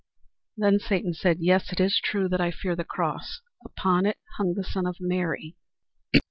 Then 0.57 0.79
Satan 0.79 1.13
said, 1.13 1.41
"Yes, 1.41 1.71
it 1.71 1.79
is 1.79 2.01
true 2.03 2.27
that 2.29 2.41
I 2.41 2.49
fear 2.49 2.75
the 2.75 2.83
cross. 2.83 3.41
Upon 3.63 4.07
it 4.07 4.17
hung 4.35 4.55
the 4.55 4.63
Son 4.63 4.87
of 4.87 4.95
Mary." 4.99 5.55